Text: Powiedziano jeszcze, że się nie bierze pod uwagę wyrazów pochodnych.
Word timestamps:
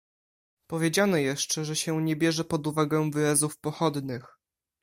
Powiedziano 0.67 1.17
jeszcze, 1.17 1.65
że 1.65 1.75
się 1.75 2.01
nie 2.03 2.15
bierze 2.15 2.43
pod 2.43 2.67
uwagę 2.67 3.11
wyrazów 3.11 3.57
pochodnych. 3.59 4.37